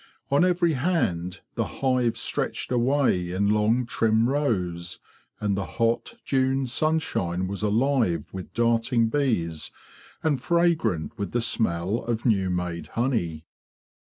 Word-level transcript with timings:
On 0.31 0.43
every 0.43 0.73
hand 0.73 1.41
the 1.53 1.81
hives 1.83 2.19
stretched 2.19 2.71
away 2.71 3.29
in 3.29 3.49
long 3.51 3.85
trim 3.85 4.27
rows, 4.27 4.97
and 5.39 5.55
the 5.55 5.65
hot 5.77 6.15
June 6.25 6.65
sunshine 6.65 7.45
was 7.47 7.61
alive 7.61 8.25
with 8.31 8.51
darting 8.55 9.09
bees 9.09 9.69
and 10.23 10.41
fragrant 10.41 11.15
with 11.19 11.33
the 11.33 11.39
smell 11.41 12.03
of 12.03 12.25
new 12.25 12.49
made 12.49 12.87
honey. 12.97 13.45